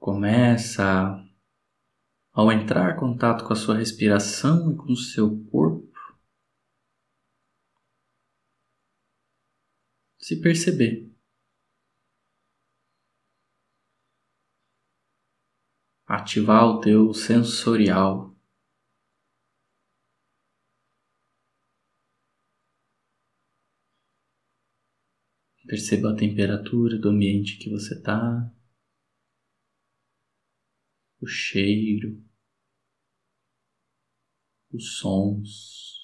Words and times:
Começa 0.00 0.82
ao 2.32 2.50
entrar 2.50 2.96
em 2.96 2.98
contato 2.98 3.44
com 3.46 3.52
a 3.52 3.56
sua 3.56 3.76
respiração 3.76 4.72
e 4.72 4.76
com 4.76 4.92
o 4.92 4.96
seu 4.96 5.44
corpo, 5.50 5.92
se 10.18 10.40
perceber. 10.40 11.10
Ativar 16.06 16.64
o 16.64 16.80
teu 16.80 17.12
sensorial. 17.12 18.34
Perceba 25.66 26.12
a 26.12 26.16
temperatura 26.16 26.98
do 26.98 27.10
ambiente 27.10 27.58
que 27.58 27.68
você 27.70 27.94
está, 27.94 28.50
o 31.20 31.26
cheiro, 31.26 32.22
os 34.72 34.98
sons. 34.98 36.00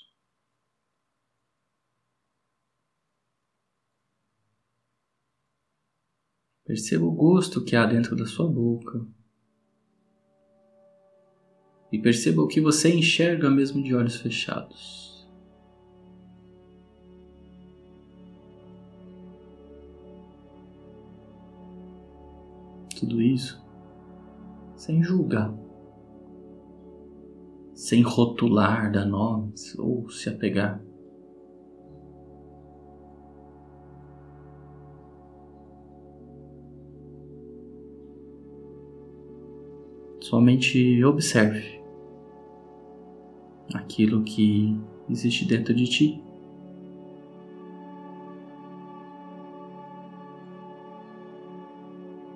Perceba 6.64 7.04
o 7.04 7.12
gosto 7.12 7.64
que 7.64 7.76
há 7.76 7.86
dentro 7.86 8.16
da 8.16 8.26
sua 8.26 8.50
boca. 8.50 9.06
E 11.92 11.98
perceba 11.98 12.42
o 12.42 12.48
que 12.48 12.60
você 12.60 12.92
enxerga 12.92 13.48
mesmo 13.48 13.82
de 13.82 13.94
olhos 13.94 14.16
fechados. 14.16 15.06
tudo 22.96 23.20
isso 23.20 23.65
sem 24.86 25.02
julgar, 25.02 25.52
sem 27.74 28.02
rotular, 28.02 28.92
dar 28.92 29.04
nomes 29.04 29.76
ou 29.76 30.08
se 30.08 30.28
apegar. 30.28 30.80
Somente 40.20 41.04
observe 41.04 41.80
aquilo 43.74 44.22
que 44.22 44.78
existe 45.10 45.44
dentro 45.44 45.74
de 45.74 45.84
ti. 45.86 46.22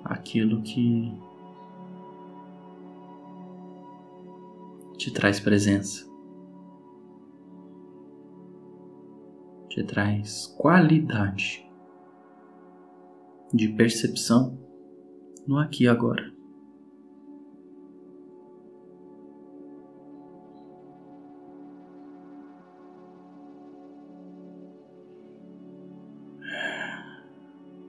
aquilo 0.03 0.61
que 0.61 1.11
te 5.01 5.09
traz 5.11 5.39
presença, 5.39 6.07
te 9.67 9.83
traz 9.83 10.45
qualidade 10.59 11.67
de 13.51 13.69
percepção 13.69 14.59
no 15.47 15.57
aqui 15.57 15.85
e 15.85 15.87
agora. 15.87 16.31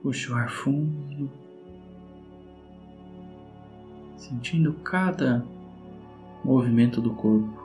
Puxa 0.01 0.33
o 0.33 0.35
ar 0.35 0.49
fundo 0.49 1.29
sentindo 4.17 4.73
cada 4.79 5.52
movimento 6.43 7.01
do 7.01 7.13
corpo. 7.13 7.63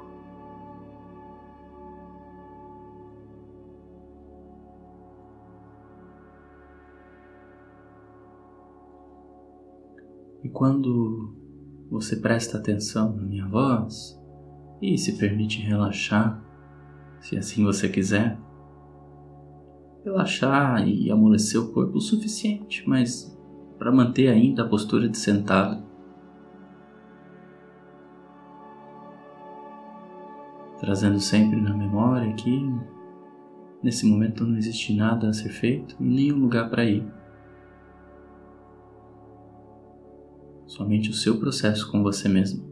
E 10.42 10.48
quando 10.48 11.34
você 11.90 12.16
presta 12.16 12.58
atenção 12.58 13.14
na 13.14 13.22
minha 13.22 13.46
voz 13.46 14.18
e 14.80 14.96
se 14.96 15.18
permite 15.18 15.60
relaxar, 15.60 16.42
se 17.20 17.36
assim 17.36 17.64
você 17.64 17.88
quiser, 17.88 18.38
relaxar 20.04 20.86
e 20.86 21.10
amolecer 21.10 21.60
o 21.60 21.72
corpo 21.72 21.98
o 21.98 22.00
suficiente, 22.00 22.84
mas 22.86 23.36
para 23.78 23.92
manter 23.92 24.28
ainda 24.28 24.62
a 24.62 24.68
postura 24.68 25.08
de 25.08 25.18
sentado. 25.18 25.87
Trazendo 30.78 31.20
sempre 31.20 31.60
na 31.60 31.74
memória 31.74 32.32
que 32.34 32.60
nesse 33.82 34.06
momento 34.06 34.44
não 34.44 34.56
existe 34.56 34.94
nada 34.94 35.28
a 35.28 35.32
ser 35.32 35.50
feito 35.50 35.96
nenhum 36.00 36.38
lugar 36.38 36.70
para 36.70 36.84
ir. 36.84 37.04
Somente 40.66 41.10
o 41.10 41.14
seu 41.14 41.38
processo 41.38 41.90
com 41.90 42.02
você 42.02 42.28
mesmo. 42.28 42.68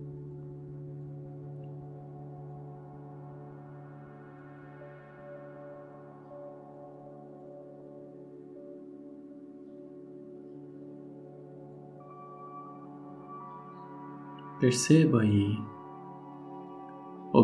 Perceba 14.61 15.25
e 15.25 15.76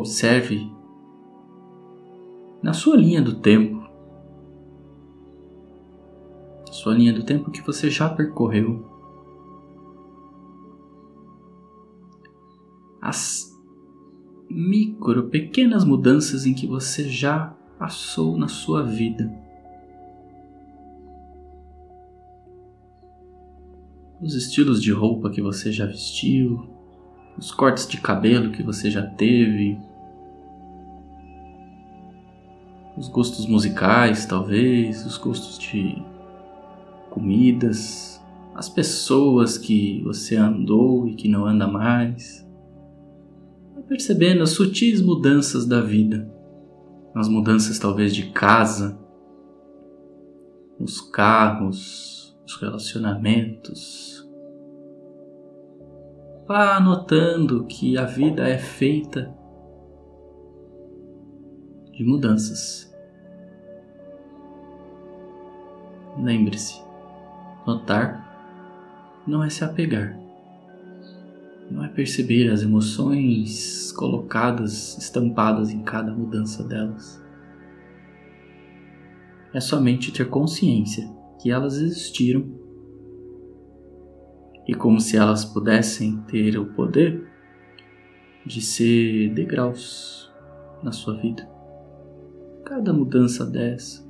Observe 0.03 0.69
na 2.61 2.73
sua 2.73 2.97
linha 2.97 3.23
do 3.23 3.37
tempo, 3.37 3.89
sua 6.73 6.93
linha 6.93 7.13
do 7.13 7.23
tempo 7.23 7.53
que 7.53 7.63
você 7.63 7.89
já 7.89 8.09
percorreu, 8.09 8.85
as 13.01 13.57
micro, 14.51 15.29
pequenas 15.29 15.85
mudanças 15.85 16.47
em 16.47 16.53
que 16.53 16.67
você 16.67 17.09
já 17.09 17.55
passou 17.79 18.37
na 18.37 18.49
sua 18.49 18.83
vida. 18.83 19.33
Os 24.21 24.35
estilos 24.35 24.83
de 24.83 24.91
roupa 24.91 25.31
que 25.31 25.41
você 25.41 25.71
já 25.71 25.87
vestiu, 25.87 26.69
os 27.39 27.53
cortes 27.53 27.87
de 27.87 28.01
cabelo 28.01 28.51
que 28.51 28.65
você 28.65 28.91
já 28.91 29.07
teve, 29.07 29.81
os 33.03 33.09
gostos 33.09 33.47
musicais, 33.47 34.27
talvez, 34.27 35.05
os 35.05 35.19
gostos 35.19 35.59
de 35.59 36.01
comidas, 37.11 38.23
as 38.55 38.69
pessoas 38.69 39.59
que 39.59 40.01
você 40.05 40.37
andou 40.37 41.09
e 41.09 41.17
que 41.17 41.29
não 41.29 41.45
anda 41.45 41.67
mais. 41.67 42.47
Vai 43.75 43.83
percebendo 43.83 44.45
as 44.45 44.51
sutis 44.51 45.03
mudanças 45.03 45.67
da 45.67 45.81
vida, 45.81 46.33
as 47.13 47.27
mudanças 47.27 47.77
talvez 47.77 48.15
de 48.15 48.31
casa, 48.31 48.97
os 50.79 51.01
carros, 51.01 52.39
os 52.47 52.55
relacionamentos, 52.55 54.25
Vá 56.47 56.79
notando 56.79 57.65
que 57.65 57.97
a 57.97 58.05
vida 58.05 58.47
é 58.47 58.59
feita 58.59 59.33
de 61.93 62.05
mudanças. 62.05 62.92
Lembre-se, 66.19 66.83
notar 67.67 68.23
não 69.27 69.43
é 69.43 69.49
se 69.49 69.65
apegar, 69.65 70.19
não 71.71 71.85
é 71.85 71.89
perceber 71.89 72.51
as 72.51 72.63
emoções 72.63 73.93
colocadas, 73.93 74.99
estampadas 74.99 75.71
em 75.71 75.83
cada 75.83 76.13
mudança 76.13 76.63
delas. 76.63 77.23
É 79.55 79.61
somente 79.61 80.13
ter 80.13 80.29
consciência 80.29 81.09
que 81.41 81.51
elas 81.51 81.77
existiram 81.77 82.45
e 84.67 84.75
como 84.75 85.01
se 85.01 85.17
elas 85.17 85.45
pudessem 85.45 86.19
ter 86.29 86.59
o 86.59 86.67
poder 86.67 87.29
de 88.45 88.61
ser 88.61 89.33
degraus 89.35 90.31
na 90.83 90.93
sua 90.93 91.15
vida. 91.15 91.49
Cada 92.65 92.93
mudança 92.93 93.45
dessa, 93.45 94.05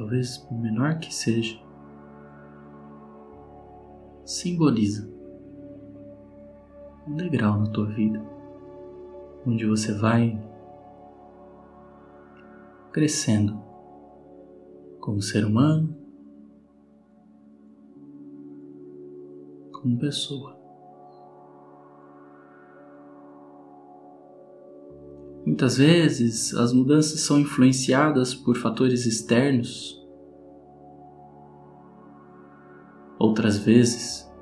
talvez 0.00 0.38
por 0.38 0.58
menor 0.58 0.98
que 0.98 1.14
seja, 1.14 1.60
simboliza 4.24 5.06
um 7.06 7.14
degrau 7.16 7.60
na 7.60 7.70
tua 7.70 7.84
vida, 7.84 8.18
onde 9.46 9.66
você 9.66 9.92
vai 9.92 10.42
crescendo 12.90 13.62
como 15.00 15.20
ser 15.20 15.44
humano 15.44 15.94
como 19.70 19.98
pessoa. 19.98 20.59
Muitas 25.50 25.78
vezes 25.78 26.54
as 26.54 26.72
mudanças 26.72 27.22
são 27.22 27.36
influenciadas 27.36 28.32
por 28.32 28.56
fatores 28.56 29.04
externos. 29.04 30.00
Outras 33.18 33.58
vezes, 33.58 34.32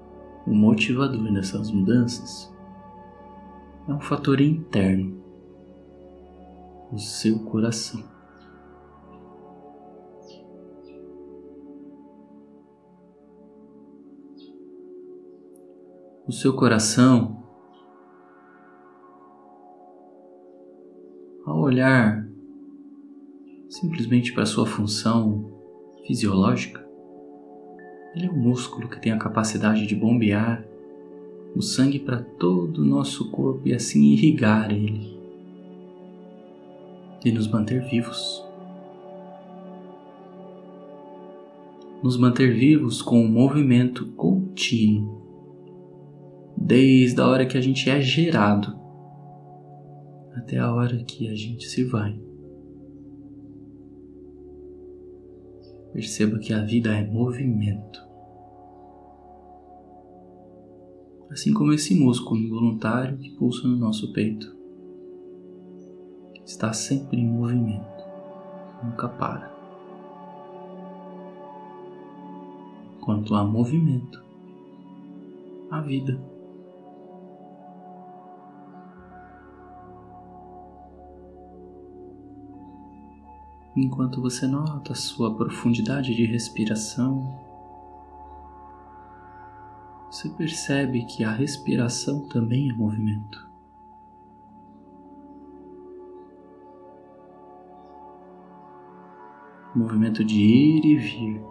o 0.47 0.55
motivador 0.55 1.33
dessas 1.33 1.71
mudanças 1.71 2.55
é 3.89 3.93
um 3.95 4.01
fator 4.01 4.39
interno, 4.39 5.19
o 6.93 6.99
seu 6.99 7.39
coração. 7.39 8.05
O 16.27 16.33
seu 16.33 16.55
coração 16.55 17.38
olhar 21.69 22.27
simplesmente 23.69 24.33
para 24.33 24.47
sua 24.47 24.67
função 24.67 25.53
fisiológica, 26.07 26.85
ele 28.15 28.27
é 28.27 28.31
um 28.31 28.37
músculo 28.37 28.89
que 28.89 29.01
tem 29.01 29.13
a 29.13 29.19
capacidade 29.19 29.87
de 29.87 29.95
bombear 29.95 30.65
o 31.55 31.61
sangue 31.61 31.99
para 31.99 32.19
todo 32.19 32.79
o 32.79 32.85
nosso 32.85 33.31
corpo 33.31 33.69
e 33.69 33.75
assim 33.75 34.13
irrigar 34.13 34.71
ele 34.71 35.19
e 37.25 37.31
nos 37.31 37.47
manter 37.49 37.83
vivos. 37.83 38.45
Nos 42.03 42.17
manter 42.17 42.55
vivos 42.55 43.03
com 43.03 43.21
um 43.21 43.29
movimento 43.29 44.07
contínuo, 44.13 45.21
desde 46.57 47.21
a 47.21 47.27
hora 47.27 47.45
que 47.45 47.59
a 47.59 47.61
gente 47.61 47.91
é 47.91 48.01
gerado 48.01 48.88
até 50.49 50.57
a 50.57 50.73
hora 50.73 50.97
que 51.05 51.29
a 51.29 51.35
gente 51.35 51.69
se 51.69 51.85
vai. 51.85 52.19
Perceba 55.93 56.39
que 56.39 56.55
a 56.55 56.63
vida 56.63 56.91
é 56.91 57.07
movimento. 57.07 58.03
Assim 61.31 61.53
como 61.53 61.75
esse 61.75 61.95
músculo 61.95 62.41
involuntário 62.41 63.19
que 63.19 63.29
pulsa 63.37 63.69
no 63.69 63.77
nosso 63.77 64.11
peito. 64.15 64.57
Está 66.47 66.73
sempre 66.73 67.21
em 67.21 67.29
movimento, 67.29 68.03
nunca 68.83 69.07
para. 69.07 69.53
Enquanto 72.97 73.35
há 73.35 73.45
movimento, 73.45 74.25
há 75.71 75.83
vida. 75.83 76.19
Enquanto 83.83 84.21
você 84.21 84.47
nota 84.47 84.93
a 84.93 84.97
sua 84.97 85.35
profundidade 85.35 86.15
de 86.15 86.25
respiração, 86.25 87.39
você 90.11 90.29
percebe 90.31 91.05
que 91.05 91.23
a 91.23 91.31
respiração 91.31 92.27
também 92.29 92.71
é 92.71 92.73
movimento. 92.73 93.47
Movimento 99.75 100.25
de 100.25 100.41
ir 100.41 100.85
e 100.85 100.97
vir, 100.97 101.43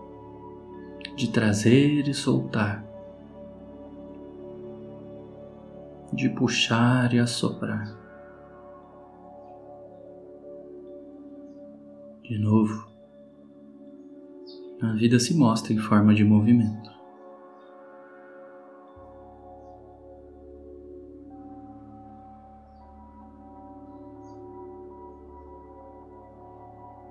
de 1.15 1.29
trazer 1.29 2.07
e 2.07 2.13
soltar, 2.13 2.83
de 6.11 6.27
puxar 6.29 7.13
e 7.13 7.19
assoprar. 7.19 8.06
De 12.27 12.37
novo, 12.37 12.85
a 14.81 14.91
vida 14.91 15.17
se 15.17 15.33
mostra 15.33 15.71
em 15.71 15.77
forma 15.77 16.13
de 16.13 16.25
movimento. 16.25 16.91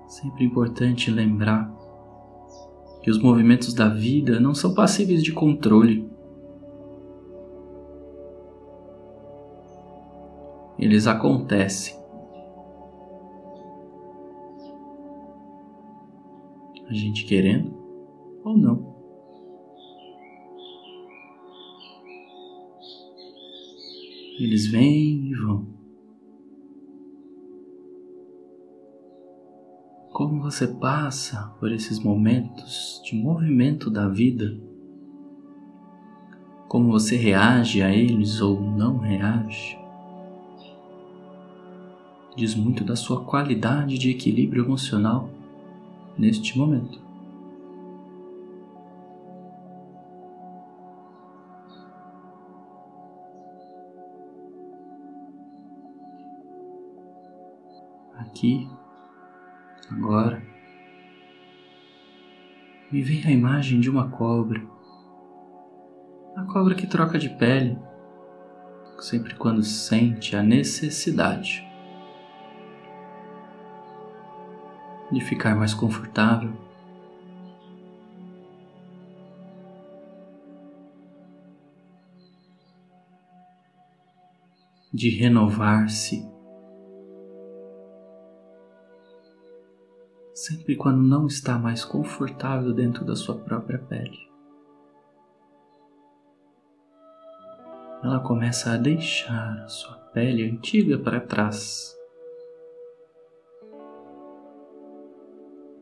Sempre 0.07 0.45
importante 0.45 1.09
lembrar 1.09 1.67
que 3.01 3.09
os 3.09 3.19
movimentos 3.19 3.73
da 3.73 3.89
vida 3.89 4.39
não 4.39 4.53
são 4.53 4.75
passíveis 4.75 5.23
de 5.23 5.33
controle. 5.33 6.07
Eles 10.77 11.07
acontecem 11.07 11.96
a 16.87 16.93
gente 16.93 17.25
querendo 17.25 17.73
ou 18.43 18.57
não. 18.57 18.95
Eles 24.39 24.67
vêm 24.67 25.31
e 25.31 25.33
vão. 25.33 25.67
Como 30.11 30.41
você 30.41 30.67
passa 30.67 31.55
por 31.59 31.71
esses 31.71 31.99
momentos 31.99 33.01
de 33.03 33.15
movimento 33.15 33.89
da 33.89 34.07
vida, 34.07 34.59
como 36.67 36.91
você 36.91 37.15
reage 37.15 37.81
a 37.81 37.93
eles 37.93 38.41
ou 38.41 38.61
não 38.61 38.97
reage, 38.99 39.77
diz 42.35 42.53
muito 42.53 42.83
da 42.83 42.95
sua 42.95 43.23
qualidade 43.23 43.97
de 43.97 44.11
equilíbrio 44.11 44.65
emocional 44.65 45.29
neste 46.17 46.57
momento. 46.57 47.05
Aqui, 58.15 58.67
agora, 59.91 60.41
me 62.91 63.01
vem 63.01 63.23
a 63.25 63.31
imagem 63.31 63.79
de 63.79 63.89
uma 63.89 64.09
cobra. 64.09 64.61
A 66.35 66.43
cobra 66.43 66.75
que 66.75 66.87
troca 66.87 67.17
de 67.17 67.29
pele 67.29 67.77
sempre 68.99 69.35
quando 69.35 69.63
sente 69.63 70.35
a 70.35 70.43
necessidade. 70.43 71.66
De 75.11 75.21
ficar 75.21 75.55
mais 75.55 75.73
confortável. 75.73 76.53
De 84.93 85.09
renovar-se. 85.09 86.27
Sempre 90.33 90.75
quando 90.75 91.01
não 91.01 91.27
está 91.27 91.57
mais 91.57 91.83
confortável 91.83 92.73
dentro 92.73 93.03
da 93.03 93.15
sua 93.15 93.35
própria 93.37 93.79
pele. 93.79 94.27
Ela 98.03 98.19
começa 98.19 98.73
a 98.73 98.77
deixar 98.77 99.63
a 99.63 99.67
sua 99.67 99.95
pele 100.13 100.43
antiga 100.43 100.97
para 100.97 101.19
trás 101.19 101.96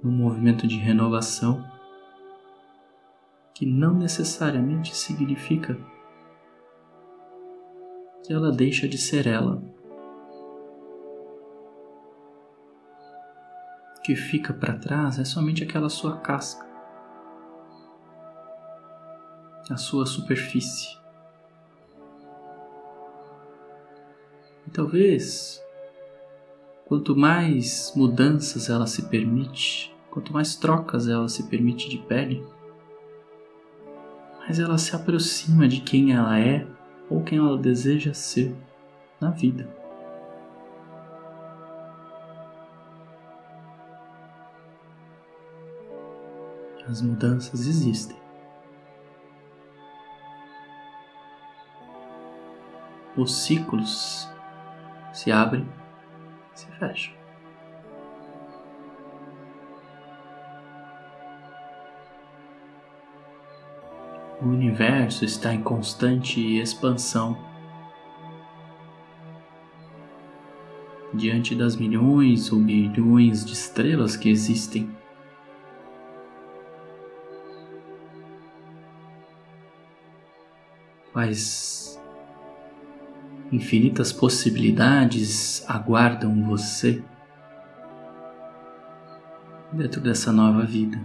num 0.06 0.12
movimento 0.12 0.68
de 0.68 0.78
renovação 0.78 1.66
que 3.56 3.66
não 3.66 3.96
necessariamente 3.96 4.96
significa 4.96 5.76
que 8.24 8.32
ela 8.32 8.52
deixa 8.52 8.88
de 8.88 9.00
ser 9.00 9.26
ela. 9.26 9.64
O 13.98 14.02
que 14.04 14.16
fica 14.16 14.54
para 14.54 14.78
trás 14.78 15.18
é 15.18 15.26
somente 15.26 15.64
aquela 15.64 15.90
sua 15.90 16.18
casca, 16.18 16.64
a 19.72 19.78
sua 19.78 20.06
superfície. 20.06 21.00
E 24.68 24.70
talvez, 24.70 25.64
quanto 26.86 27.16
mais 27.16 27.92
mudanças 27.96 28.70
ela 28.70 28.86
se 28.86 29.04
permite, 29.10 29.95
Quanto 30.16 30.32
mais 30.32 30.56
trocas 30.56 31.10
ela 31.10 31.28
se 31.28 31.44
permite 31.44 31.90
de 31.90 31.98
pele, 31.98 32.42
mais 34.40 34.62
ela 34.62 34.78
se 34.78 34.96
aproxima 34.96 35.68
de 35.68 35.82
quem 35.82 36.14
ela 36.14 36.40
é 36.40 36.66
ou 37.10 37.22
quem 37.22 37.38
ela 37.38 37.58
deseja 37.58 38.14
ser 38.14 38.56
na 39.20 39.30
vida. 39.30 39.70
As 46.88 47.02
mudanças 47.02 47.68
existem. 47.68 48.16
os 53.18 53.34
ciclos 53.34 54.30
se 55.14 55.32
abrem 55.32 55.68
se 56.54 56.68
fecham. 56.74 57.15
O 64.46 64.50
universo 64.50 65.26
está 65.26 65.52
em 65.56 65.64
constante 65.64 66.40
expansão. 66.60 67.36
Diante 71.12 71.56
das 71.56 71.76
milhões 71.76 72.52
ou 72.52 72.60
bilhões 72.60 73.44
de 73.44 73.54
estrelas 73.54 74.16
que 74.16 74.30
existem, 74.30 74.88
quais 81.12 82.00
infinitas 83.52 84.14
possibilidades 84.14 85.68
aguardam 85.68 86.44
você 86.44 87.04
dentro 89.74 90.00
dessa 90.00 90.32
nova 90.32 90.64
vida, 90.64 91.02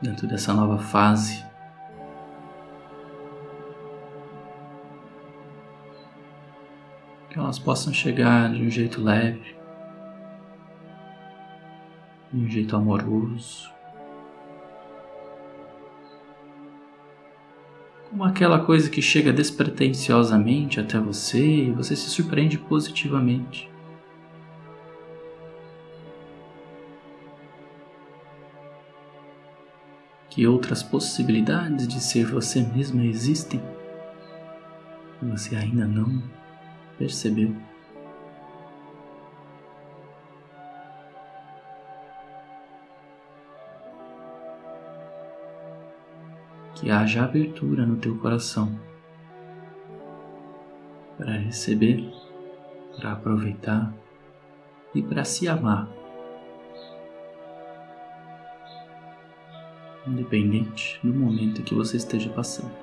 dentro 0.00 0.28
dessa 0.28 0.54
nova 0.54 0.78
fase. 0.78 1.53
Que 7.34 7.40
elas 7.40 7.58
possam 7.58 7.92
chegar 7.92 8.52
de 8.52 8.62
um 8.62 8.70
jeito 8.70 9.02
leve, 9.02 9.56
de 12.32 12.44
um 12.44 12.48
jeito 12.48 12.76
amoroso, 12.76 13.72
como 18.08 18.22
aquela 18.22 18.64
coisa 18.64 18.88
que 18.88 19.02
chega 19.02 19.32
despretensiosamente 19.32 20.78
até 20.78 20.96
você 21.00 21.44
e 21.44 21.72
você 21.72 21.96
se 21.96 22.08
surpreende 22.08 22.56
positivamente. 22.56 23.68
Que 30.30 30.46
outras 30.46 30.84
possibilidades 30.84 31.88
de 31.88 32.00
ser 32.00 32.26
você 32.26 32.60
mesma 32.62 33.04
existem 33.04 33.60
e 35.20 35.26
você 35.26 35.56
ainda 35.56 35.84
não 35.84 36.43
percebeu. 36.98 37.54
que 46.74 46.90
haja 46.90 47.24
abertura 47.24 47.86
no 47.86 47.96
teu 47.96 48.18
coração 48.18 48.78
para 51.16 51.32
receber, 51.32 52.12
para 52.96 53.12
aproveitar 53.12 53.90
e 54.94 55.02
para 55.02 55.24
se 55.24 55.48
amar. 55.48 55.88
Independente 60.06 61.00
do 61.02 61.14
momento 61.14 61.62
que 61.62 61.74
você 61.74 61.96
esteja 61.96 62.28
passando. 62.28 62.74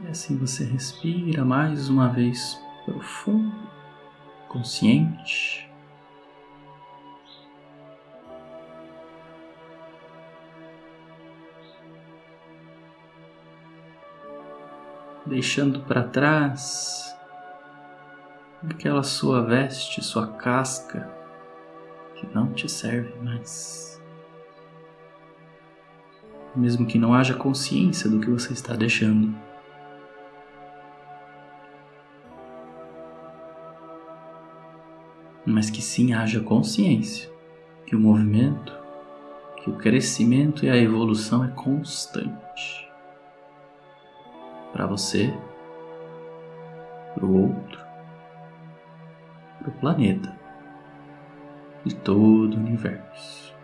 E 0.00 0.06
assim 0.06 0.36
você 0.36 0.64
respira 0.64 1.44
mais 1.44 1.88
uma 1.88 2.08
vez 2.08 2.60
profundo 2.84 3.68
consciente. 4.48 5.68
Deixando 15.26 15.80
para 15.80 16.04
trás 16.04 17.14
aquela 18.70 19.02
sua 19.02 19.42
veste, 19.42 20.02
sua 20.02 20.26
casca 20.26 21.08
que 22.14 22.26
não 22.34 22.52
te 22.52 22.68
serve 22.68 23.14
mais. 23.20 24.00
Mesmo 26.56 26.86
que 26.86 26.98
não 26.98 27.12
haja 27.12 27.34
consciência 27.34 28.08
do 28.08 28.20
que 28.20 28.30
você 28.30 28.52
está 28.52 28.74
deixando. 28.74 29.47
Mas 35.48 35.70
que 35.70 35.80
sim 35.80 36.12
haja 36.12 36.40
consciência 36.40 37.30
que 37.86 37.96
o 37.96 38.00
movimento, 38.00 38.76
que 39.56 39.70
o 39.70 39.76
crescimento 39.76 40.64
e 40.64 40.68
a 40.68 40.76
evolução 40.76 41.42
é 41.42 41.48
constante 41.48 42.88
para 44.72 44.86
você, 44.86 45.34
para 47.14 47.24
o 47.24 47.42
outro, 47.44 47.78
para 49.58 49.68
o 49.68 49.72
planeta 49.80 50.38
e 51.86 51.94
todo 51.94 52.54
o 52.54 52.58
universo. 52.58 53.56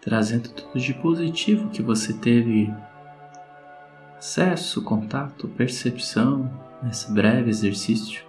Trazendo 0.00 0.50
tudo 0.50 0.78
de 0.78 0.94
positivo 0.94 1.70
que 1.70 1.82
você 1.82 2.12
teve 2.12 2.72
acesso, 4.24 4.82
contato, 4.82 5.46
percepção 5.50 6.48
nesse 6.82 7.12
breve 7.12 7.50
exercício, 7.50 8.24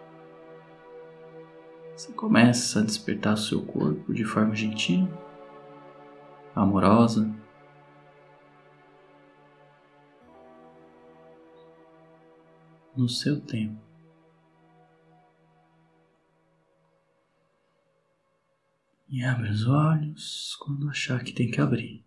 você 1.95 2.11
começa 2.11 2.81
a 2.81 2.83
despertar 2.83 3.35
o 3.35 3.37
seu 3.37 3.65
corpo 3.65 4.13
de 4.13 4.25
forma 4.25 4.53
gentil, 4.53 5.07
amorosa. 6.53 7.33
No 12.93 13.07
seu 13.07 13.39
tempo. 13.39 13.81
E 19.07 19.23
abre 19.23 19.49
os 19.49 19.65
olhos 19.65 20.57
quando 20.59 20.89
achar 20.89 21.23
que 21.23 21.31
tem 21.31 21.49
que 21.49 21.61
abrir. 21.61 22.05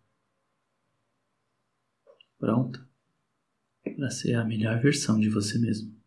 Pronto? 2.39 2.88
Para 3.95 4.11
ser 4.11 4.35
a 4.35 4.45
melhor 4.45 4.81
versão 4.81 5.19
de 5.19 5.29
você 5.29 5.59
mesmo. 5.59 5.98